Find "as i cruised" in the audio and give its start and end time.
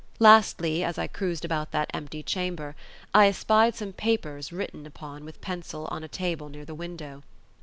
0.83-1.45